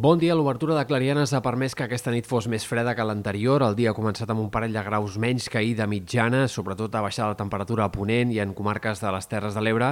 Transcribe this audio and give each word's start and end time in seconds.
Bon 0.00 0.16
dia. 0.16 0.32
L'obertura 0.32 0.72
de 0.78 0.86
Clarianes 0.88 1.34
ha 1.36 1.42
permès 1.44 1.74
que 1.76 1.84
aquesta 1.84 2.08
nit 2.08 2.24
fos 2.24 2.46
més 2.48 2.64
freda 2.64 2.94
que 2.96 3.04
l'anterior. 3.04 3.60
El 3.60 3.74
dia 3.76 3.90
ha 3.92 3.96
començat 3.98 4.30
amb 4.32 4.40
un 4.40 4.48
parell 4.48 4.72
de 4.72 4.80
graus 4.86 5.18
menys 5.20 5.50
que 5.52 5.58
ahir 5.60 5.74
de 5.76 5.84
mitjana, 5.84 6.46
sobretot 6.48 6.96
a 6.96 7.02
baixar 7.04 7.26
la 7.28 7.36
temperatura 7.36 7.84
a 7.84 7.92
Ponent 7.92 8.32
i 8.32 8.40
en 8.40 8.54
comarques 8.56 9.04
de 9.04 9.12
les 9.12 9.28
Terres 9.28 9.58
de 9.58 9.60
l'Ebre 9.60 9.90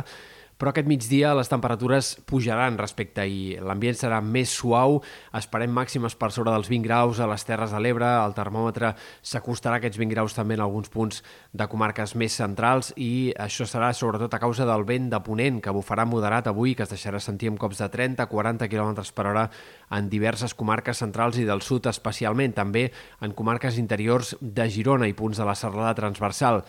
però 0.58 0.72
aquest 0.72 0.88
migdia 0.90 1.30
les 1.38 1.48
temperatures 1.48 2.16
pujaran 2.26 2.76
respecte 2.78 3.22
ahir. 3.22 3.60
L'ambient 3.62 3.96
serà 3.96 4.18
més 4.20 4.50
suau, 4.50 4.98
esperem 5.38 5.70
màximes 5.72 6.16
per 6.18 6.32
sobre 6.34 6.52
dels 6.52 6.68
20 6.68 6.84
graus 6.84 7.20
a 7.22 7.28
les 7.30 7.46
Terres 7.46 7.72
de 7.72 7.80
l'Ebre, 7.80 8.08
el 8.24 8.34
termòmetre 8.34 8.92
s'acostarà 9.22 9.78
a 9.78 9.82
aquests 9.82 10.00
20 10.02 10.16
graus 10.16 10.34
també 10.34 10.58
en 10.58 10.64
alguns 10.66 10.90
punts 10.90 11.22
de 11.54 11.68
comarques 11.70 12.16
més 12.18 12.34
centrals 12.42 12.90
i 12.96 13.30
això 13.38 13.68
serà 13.70 13.92
sobretot 13.94 14.34
a 14.34 14.42
causa 14.42 14.66
del 14.66 14.84
vent 14.88 15.08
de 15.14 15.22
ponent 15.22 15.62
que 15.62 15.74
bufarà 15.74 16.04
moderat 16.04 16.50
avui, 16.50 16.74
que 16.74 16.84
es 16.84 16.92
deixarà 16.92 17.22
sentir 17.22 17.52
amb 17.52 17.62
cops 17.62 17.78
de 17.78 17.90
30-40 17.94 18.68
km 18.68 19.06
per 19.14 19.30
hora 19.30 19.48
en 19.94 20.10
diverses 20.10 20.54
comarques 20.58 20.98
centrals 20.98 21.38
i 21.38 21.46
del 21.46 21.62
sud 21.62 21.86
especialment, 21.86 22.56
també 22.58 22.88
en 23.22 23.32
comarques 23.32 23.78
interiors 23.78 24.34
de 24.40 24.66
Girona 24.68 25.06
i 25.06 25.14
punts 25.14 25.38
de 25.38 25.46
la 25.46 25.54
serralada 25.54 25.94
transversal. 26.02 26.64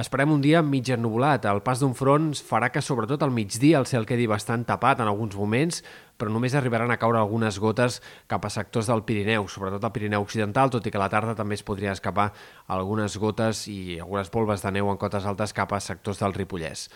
Esperem 0.00 0.30
un 0.32 0.40
dia 0.40 0.62
mig 0.64 0.88
ennubulat. 0.94 1.44
El 1.44 1.58
pas 1.60 1.80
d'un 1.82 1.92
front 1.92 2.30
farà 2.48 2.70
que, 2.72 2.80
sobretot 2.80 3.20
al 3.20 3.34
migdia, 3.36 3.76
el 3.76 3.88
cel 3.90 4.06
quedi 4.08 4.24
bastant 4.30 4.62
tapat 4.64 5.02
en 5.02 5.10
alguns 5.10 5.34
moments, 5.36 5.82
però 6.16 6.32
només 6.32 6.54
arribaran 6.56 6.88
a 6.94 6.96
caure 6.96 7.20
algunes 7.20 7.58
gotes 7.60 7.98
cap 8.30 8.46
a 8.48 8.52
sectors 8.54 8.88
del 8.88 9.04
Pirineu, 9.04 9.44
sobretot 9.52 9.84
al 9.84 9.92
Pirineu 9.92 10.24
Occidental, 10.24 10.72
tot 10.72 10.88
i 10.88 10.92
que 10.94 10.96
a 10.96 11.02
la 11.04 11.10
tarda 11.12 11.34
també 11.36 11.58
es 11.58 11.66
podria 11.66 11.92
escapar 11.92 12.30
algunes 12.78 13.18
gotes 13.20 13.66
i 13.68 13.98
algunes 14.00 14.32
polves 14.32 14.64
de 14.64 14.72
neu 14.78 14.88
en 14.88 15.00
cotes 15.00 15.28
altes 15.28 15.52
cap 15.52 15.76
a 15.76 15.82
sectors 15.84 16.24
del 16.24 16.36
Ripollès. 16.38 16.88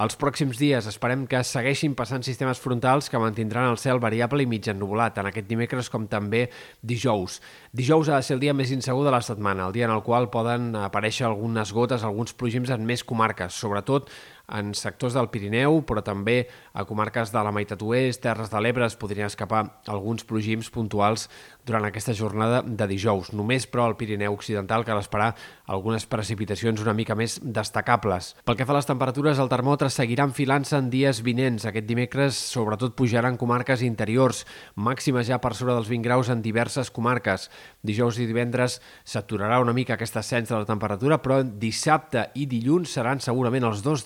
Els 0.00 0.14
pròxims 0.16 0.56
dies 0.56 0.86
esperem 0.88 1.26
que 1.28 1.42
segueixin 1.44 1.92
passant 1.92 2.22
sistemes 2.24 2.60
frontals 2.62 3.10
que 3.12 3.18
mantindran 3.20 3.66
el 3.68 3.76
cel 3.76 3.98
variable 4.00 4.40
i 4.40 4.48
mig 4.48 4.64
ennubulat, 4.72 5.12
tant 5.18 5.26
aquest 5.28 5.44
dimecres 5.50 5.90
com 5.92 6.06
també 6.08 6.46
dijous. 6.80 7.36
Dijous 7.76 8.08
ha 8.08 8.22
de 8.22 8.24
ser 8.24 8.38
el 8.38 8.40
dia 8.40 8.54
més 8.56 8.72
insegur 8.72 9.04
de 9.04 9.12
la 9.12 9.20
setmana, 9.20 9.66
el 9.68 9.76
dia 9.76 9.84
en 9.84 9.92
el 9.92 10.00
qual 10.06 10.30
poden 10.32 10.70
aparèixer 10.86 11.26
algunes 11.28 11.74
gotes, 11.76 12.00
alguns 12.00 12.32
plogims 12.32 12.72
en 12.72 12.88
més 12.88 13.04
comarques, 13.04 13.52
sobretot 13.52 14.08
en 14.50 14.74
sectors 14.74 15.14
del 15.14 15.30
Pirineu, 15.30 15.80
però 15.86 16.02
també 16.04 16.44
a 16.72 16.84
comarques 16.88 17.32
de 17.32 17.42
la 17.44 17.52
meitat 17.54 17.82
oest, 17.86 18.22
Terres 18.24 18.50
de 18.50 18.60
l'Ebre, 18.60 18.86
es 18.86 18.98
podrien 18.98 19.30
escapar 19.30 19.62
alguns 19.90 20.26
plogims 20.26 20.70
puntuals 20.74 21.28
durant 21.66 21.86
aquesta 21.86 22.14
jornada 22.16 22.62
de 22.66 22.86
dijous. 22.90 23.32
Només, 23.36 23.66
però, 23.70 23.86
al 23.86 23.96
Pirineu 24.00 24.34
Occidental 24.34 24.84
cal 24.86 24.98
esperar 25.00 25.34
algunes 25.70 26.06
precipitacions 26.10 26.80
una 26.82 26.94
mica 26.96 27.14
més 27.14 27.38
destacables. 27.42 28.32
Pel 28.44 28.58
que 28.58 28.66
fa 28.66 28.74
a 28.74 28.78
les 28.80 28.88
temperatures, 28.88 29.38
el 29.38 29.50
termòmetre 29.52 29.90
seguirà 29.92 30.26
enfilant-se 30.26 30.78
en 30.78 30.90
dies 30.90 31.22
vinents. 31.26 31.66
Aquest 31.68 31.86
dimecres, 31.86 32.38
sobretot, 32.54 32.96
pujaran 32.98 33.38
comarques 33.40 33.84
interiors, 33.86 34.44
màximes 34.74 35.28
ja 35.28 35.38
per 35.42 35.54
sobre 35.54 35.76
dels 35.76 35.90
20 35.90 36.06
graus 36.08 36.32
en 36.32 36.42
diverses 36.42 36.90
comarques. 36.90 37.48
Dijous 37.86 38.18
i 38.18 38.26
divendres 38.26 38.80
s'aturarà 39.04 39.60
una 39.62 39.76
mica 39.76 39.94
aquest 39.94 40.18
ascens 40.20 40.50
de 40.50 40.58
la 40.58 40.68
temperatura, 40.68 41.20
però 41.22 41.40
dissabte 41.44 42.28
i 42.34 42.48
dilluns 42.50 42.96
seran 42.96 43.22
segurament 43.22 43.68
els 43.68 43.84
dos 43.86 44.04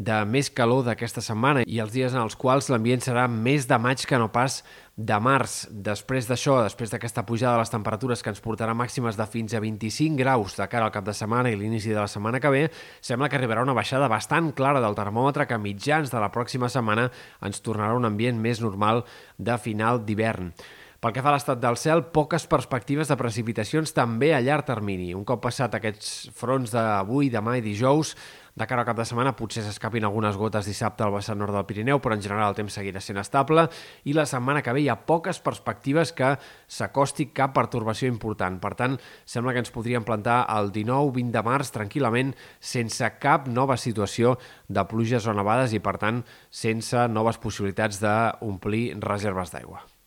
de 0.00 0.16
més 0.24 0.48
calor 0.50 0.84
d'aquesta 0.86 1.20
setmana 1.24 1.64
i 1.66 1.80
els 1.82 1.92
dies 1.92 2.14
en 2.14 2.22
els 2.22 2.36
quals 2.40 2.70
l'ambient 2.72 3.02
serà 3.04 3.26
més 3.28 3.66
de 3.68 3.76
maig 3.78 4.06
que 4.08 4.18
no 4.18 4.30
pas 4.32 4.62
de 4.96 5.18
març. 5.20 5.66
Després 5.70 6.28
d'això, 6.28 6.58
després 6.64 6.92
d'aquesta 6.92 7.24
pujada 7.28 7.56
de 7.56 7.62
les 7.64 7.72
temperatures 7.72 8.22
que 8.22 8.32
ens 8.32 8.42
portarà 8.44 8.74
màximes 8.76 9.16
de 9.16 9.26
fins 9.28 9.54
a 9.54 9.60
25 9.60 10.16
graus 10.20 10.56
de 10.56 10.66
cara 10.72 10.88
al 10.88 10.94
cap 10.94 11.06
de 11.06 11.16
setmana 11.16 11.52
i 11.52 11.56
l'inici 11.60 11.92
de 11.92 12.00
la 12.00 12.08
setmana 12.08 12.40
que 12.40 12.52
ve, 12.52 12.66
sembla 13.00 13.28
que 13.28 13.36
arribarà 13.40 13.64
una 13.64 13.76
baixada 13.76 14.08
bastant 14.08 14.52
clara 14.56 14.80
del 14.84 14.96
termòmetre 14.98 15.46
que 15.46 15.56
a 15.56 15.62
mitjans 15.62 16.12
de 16.12 16.20
la 16.20 16.32
pròxima 16.32 16.68
setmana 16.72 17.10
ens 17.44 17.64
tornarà 17.64 17.96
un 17.96 18.08
ambient 18.08 18.40
més 18.40 18.60
normal 18.64 19.04
de 19.38 19.56
final 19.60 20.04
d'hivern. 20.04 20.52
Pel 21.00 21.14
que 21.16 21.22
fa 21.24 21.30
a 21.30 21.32
l'estat 21.32 21.56
del 21.56 21.78
cel, 21.80 22.02
poques 22.12 22.44
perspectives 22.44 23.08
de 23.08 23.16
precipitacions 23.16 23.94
també 23.96 24.34
a 24.36 24.40
llarg 24.44 24.66
termini. 24.68 25.14
Un 25.16 25.22
cop 25.24 25.40
passat 25.46 25.72
aquests 25.72 26.28
fronts 26.36 26.74
d'avui, 26.74 27.30
demà 27.32 27.54
i 27.56 27.62
dijous, 27.64 28.10
de 28.52 28.66
cara 28.68 28.82
al 28.82 28.88
cap 28.90 28.98
de 28.98 29.06
setmana 29.08 29.32
potser 29.38 29.62
s'escapin 29.64 30.04
algunes 30.04 30.36
gotes 30.36 30.66
dissabte 30.68 31.00
al 31.06 31.14
vessant 31.14 31.38
nord 31.40 31.54
del 31.56 31.64
Pirineu, 31.64 32.02
però 32.04 32.12
en 32.12 32.20
general 32.20 32.50
el 32.52 32.58
temps 32.58 32.76
seguirà 32.76 33.00
sent 33.00 33.16
estable 33.16 33.64
i 34.04 34.12
la 34.12 34.26
setmana 34.28 34.60
que 34.60 34.74
ve 34.76 34.82
hi 34.82 34.90
ha 34.92 34.98
poques 35.08 35.40
perspectives 35.40 36.12
que 36.12 36.34
s'acosti 36.68 37.30
cap 37.32 37.54
pertorbació 37.56 38.10
important. 38.12 38.58
Per 38.60 38.74
tant, 38.76 38.98
sembla 39.24 39.54
que 39.56 39.62
ens 39.64 39.72
podríem 39.72 40.04
plantar 40.04 40.42
el 40.52 40.68
19-20 40.74 41.30
de 41.32 41.44
març 41.46 41.70
tranquil·lament 41.78 42.34
sense 42.60 43.08
cap 43.22 43.48
nova 43.48 43.78
situació 43.80 44.34
de 44.68 44.84
pluges 44.92 45.24
o 45.24 45.32
nevades 45.32 45.72
i, 45.72 45.80
per 45.80 45.96
tant, 45.96 46.20
sense 46.50 47.06
noves 47.08 47.40
possibilitats 47.40 48.02
d'omplir 48.04 49.00
reserves 49.00 49.56
d'aigua. 49.56 49.80